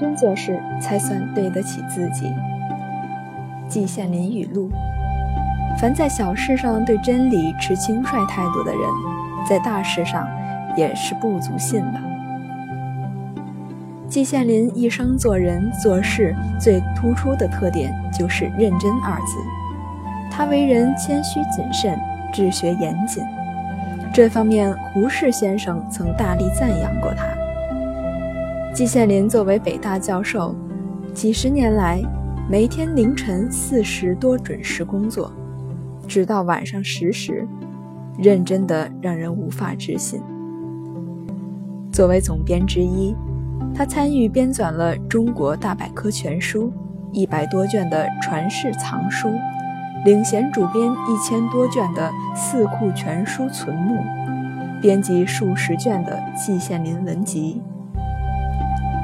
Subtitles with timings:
[0.00, 2.32] 真做事，才算对得起自己。
[3.68, 4.70] 季羡林语录：
[5.78, 8.82] 凡在小事上对真理持轻率态度的人，
[9.46, 10.26] 在大事上
[10.74, 12.00] 也是不足信的。
[14.08, 19.36] 季羡林一生做人做事最突出的特点就是“认真”二字。
[20.32, 21.96] 他为人谦虚谨慎，
[22.32, 23.22] 治学严谨，
[24.12, 27.24] 这方面胡适先生曾大力赞扬过他。
[28.72, 30.54] 季羡林作为北大教授，
[31.12, 32.00] 几十年来，
[32.48, 35.32] 每天凌晨四时多准时工作，
[36.06, 37.46] 直到晚上十时，
[38.16, 40.22] 认真的让人无法置信。
[41.90, 43.14] 作为总编之一，
[43.74, 46.68] 他参与编纂了《中国大百科全书》
[47.12, 49.28] 一百多卷的传世藏书，
[50.04, 53.96] 领衔主编一千多卷的《四库全书存目》，
[54.80, 57.60] 编辑数十卷的《季羡林文集》。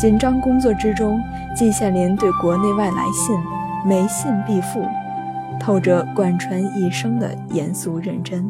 [0.00, 1.20] 紧张工作之中，
[1.54, 3.38] 季羡林对国内外来信
[3.84, 4.82] 每信必复，
[5.60, 8.42] 透着贯穿一生的严肃认真。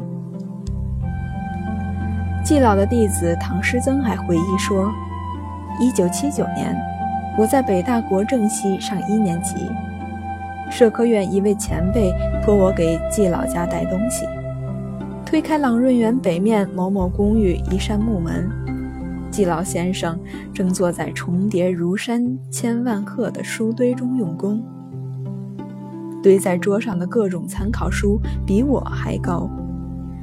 [2.44, 4.92] 季老的弟子唐师曾还回忆说
[5.80, 6.72] ：“一九七九年，
[7.36, 9.56] 我在北大国政系上一年级，
[10.70, 14.24] 社科院一位前辈托我给季老家带东西，
[15.26, 18.48] 推开朗润园北面某某公寓一扇木门。”
[19.30, 20.18] 季老先生
[20.52, 24.62] 正坐在重叠如山千万壑的书堆中用功，
[26.22, 29.48] 堆在桌上的各种参考书比我还高，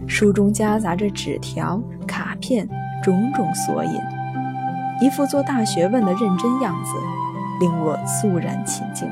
[0.05, 2.67] 书中夹杂着纸条、卡片，
[3.02, 3.91] 种种索引，
[5.02, 6.92] 一副做大学问的认真样子，
[7.61, 9.08] 令我肃然起敬。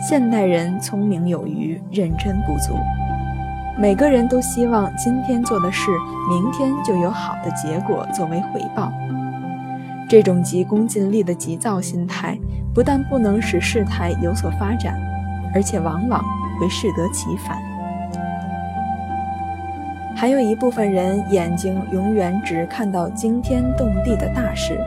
[0.00, 2.74] 现代人聪明有余，认真不足。
[3.78, 5.90] 每个人都希望今天做的事，
[6.28, 8.92] 明天就有好的结果作为回报。
[10.08, 12.38] 这种急功近利的急躁心态，
[12.74, 14.94] 不但不能使事态有所发展，
[15.54, 16.22] 而且往往
[16.60, 17.56] 会适得其反。
[20.14, 24.78] 还有一部分人眼睛永远只看到惊天动地的大事，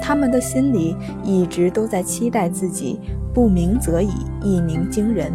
[0.00, 3.00] 他们的心里一直都在期待自己
[3.32, 5.32] 不鸣则已，一鸣惊人，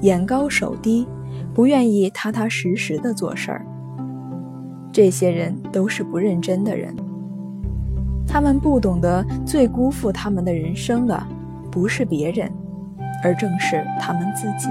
[0.00, 1.06] 眼高手低。
[1.54, 3.66] 不愿意踏踏实实的做事儿，
[4.90, 6.94] 这些人都是不认真的人。
[8.26, 11.22] 他们不懂得，最辜负他们的人生的，
[11.70, 12.50] 不是别人，
[13.22, 14.68] 而正是他们自己。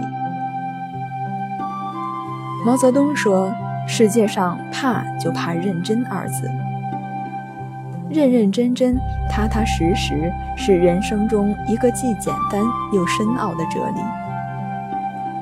[2.65, 3.53] 毛泽东说
[3.87, 6.49] ：“世界上怕就怕认真二字，
[8.09, 8.97] 认认真真、
[9.29, 12.61] 踏踏实实，是人生中一个既简单
[12.93, 14.01] 又深奥的哲理。”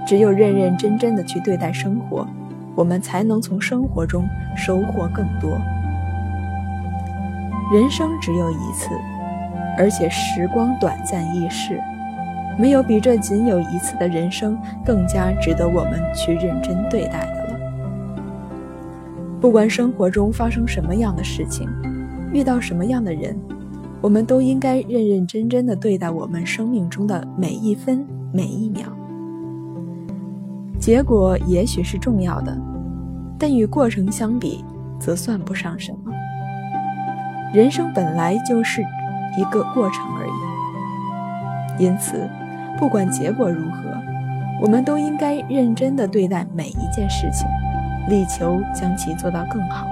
[0.10, 2.28] 只有认认真真的去对待生活，
[2.74, 4.28] 我们才能从生活中
[4.58, 5.52] 收获更多。
[7.72, 8.90] 人生只有一次，
[9.78, 11.80] 而且时光短暂易逝，
[12.58, 17.60] 没有比这仅有一次的人生更加值得我们去认真对待的了。
[19.40, 21.70] 不管生活中发生什么样的事情，
[22.34, 23.40] 遇到什么样的人，
[24.02, 28.04] 我们都应该认认真真的对待我们生命中的每一分
[28.34, 28.86] 每一秒。
[30.80, 32.58] 结果也许是重要的，
[33.38, 34.64] 但与过程相比，
[34.98, 36.12] 则算不上什么。
[37.54, 38.82] 人生本来就是
[39.38, 40.26] 一个过程而
[41.78, 42.30] 已，因此，
[42.78, 43.78] 不管结果如何，
[44.62, 47.46] 我们都应该认真地对待每一件事情，
[48.08, 49.86] 力求将其做到更好。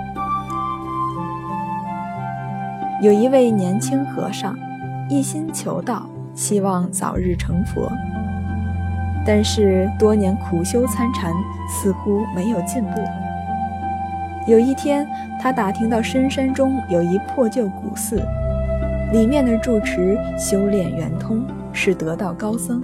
[3.01, 4.57] 有一位年轻和尚，
[5.09, 7.91] 一心求道，希望早日成佛。
[9.27, 11.33] 但是多年苦修参禅，
[11.69, 12.91] 似乎没有进步。
[14.47, 15.05] 有一天，
[15.38, 18.25] 他打听到深山中有一破旧古寺，
[19.12, 22.81] 里面的住持修炼圆通，是得道高僧。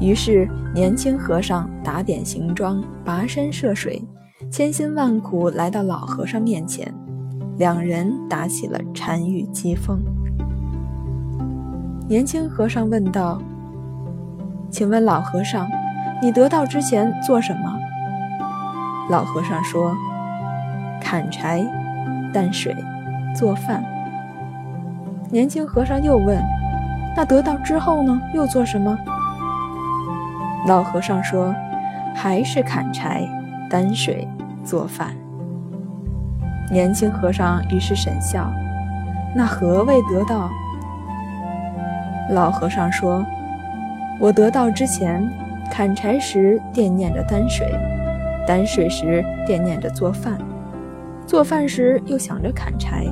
[0.00, 4.00] 于是，年轻和尚打点行装，跋山涉水，
[4.48, 6.94] 千辛万苦来到老和尚面前，
[7.58, 9.98] 两人打起了禅语机锋。
[12.08, 13.42] 年轻和尚问道。
[14.74, 15.70] 请问老和尚，
[16.20, 17.78] 你得道之前做什么？
[19.08, 19.96] 老和尚说：
[21.00, 21.64] 砍柴、
[22.32, 22.74] 担水、
[23.36, 23.84] 做饭。
[25.30, 26.42] 年轻和尚又问：
[27.16, 28.20] 那得道之后呢？
[28.34, 28.98] 又做什么？
[30.66, 31.54] 老和尚说：
[32.12, 33.22] 还是砍柴、
[33.70, 34.26] 担水、
[34.64, 35.14] 做饭。
[36.68, 38.50] 年轻和尚于是沈笑：
[39.36, 40.50] 那何谓得道？
[42.30, 43.24] 老和尚说。
[44.20, 45.28] 我得道之前，
[45.70, 47.66] 砍柴时惦念着担水，
[48.46, 50.38] 担水时惦念着做饭，
[51.26, 53.04] 做饭时又想着砍柴。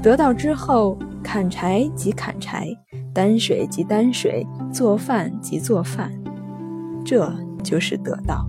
[0.00, 2.66] 得到之后，砍柴即砍柴，
[3.12, 6.10] 担水即担水，做饭即做饭，
[7.04, 8.46] 这就是得道。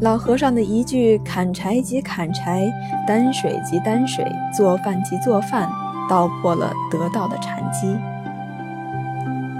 [0.00, 2.70] 老和尚的一句“砍柴即砍柴，
[3.06, 4.24] 担水即担水，
[4.56, 5.68] 做饭即做饭”，
[6.10, 7.96] 道破了得到的禅机。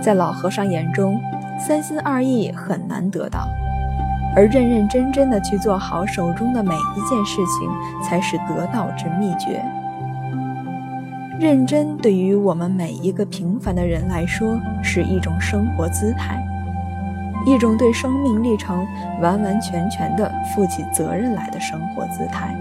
[0.02, 1.20] 在老和尚眼中，
[1.58, 3.48] 三心二意很难得到。
[4.34, 7.70] 而认认真真的去做好手中的每一件事情，
[8.02, 9.64] 才是得道之秘诀。
[11.38, 16.40] 认真对于我们每一个平凡的人来说，是一种生活姿态，
[17.44, 18.86] 一种对生命历程
[19.20, 22.54] 完完全全的负起责任来的生活姿态，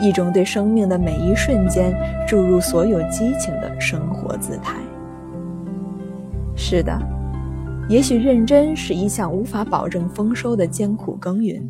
[0.00, 1.94] 一种对生命的每一瞬间
[2.26, 4.76] 注入所有激情的生活姿态。
[6.56, 6.98] 是的。
[7.86, 11.68] 也许认真是一项无法保证丰收的艰苦耕耘，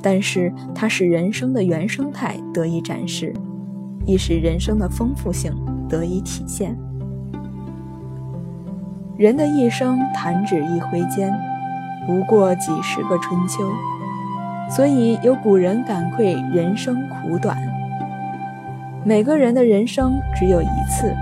[0.00, 3.34] 但是它使人生的原生态得以展示，
[4.06, 5.52] 亦使人生的丰富性
[5.88, 6.78] 得以体现。
[9.16, 11.34] 人的一生弹指一挥间，
[12.06, 13.68] 不过几十个春秋，
[14.70, 17.56] 所以有古人感愧人生苦短。
[19.04, 21.14] 每个人的人生只有一次。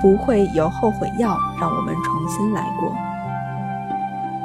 [0.00, 2.92] 不会有后悔药让我们重新来过。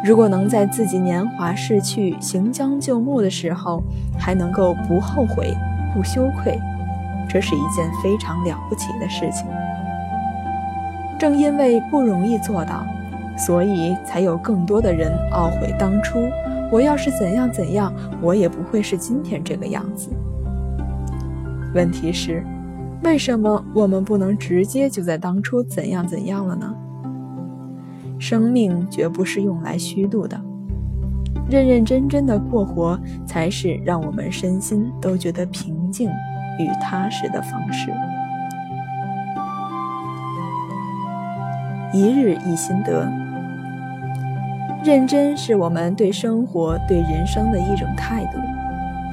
[0.01, 3.83] 如果能在自己年华逝去、行将就木的时候，
[4.17, 5.53] 还能够不后悔、
[5.94, 6.57] 不羞愧，
[7.27, 9.45] 这是一件非常了不起的事情。
[11.19, 12.85] 正因为不容易做到，
[13.38, 16.29] 所以才有更多的人懊悔当初。
[16.71, 20.10] 我要是怎样怎样，我也不会是今天这个样子。
[21.74, 22.44] 问题是。
[23.01, 26.75] 为什么我们不能直接就在当初怎样怎样了呢？
[28.19, 30.38] 生命绝不是用来虚度的，
[31.50, 36.10] 认认真真的过活，才是让我们身心都觉得平静
[36.60, 37.89] 与踏实的方式。
[41.94, 43.10] 一日一心得，
[44.89, 48.39] 认真是我们对生活、对人生的一种态度。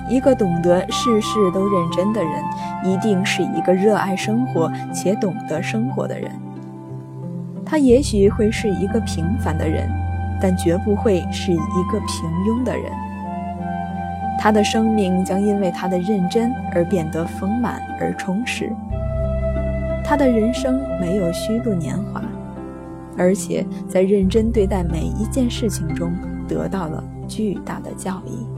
[0.09, 2.43] 一个懂得事事都认真的人，
[2.83, 6.31] 一定是一个热爱生活且懂得生活的人。
[7.63, 9.87] 他也许会是一个平凡的人，
[10.41, 12.91] 但绝不会是一个平庸的人。
[14.39, 18.73] 他的生命将因为他的认真而变得丰满而充实。
[20.03, 22.23] 他的人生没有虚度年华，
[23.17, 26.13] 而且在认真对待每一件事情中
[26.49, 28.56] 得到了巨大的教益。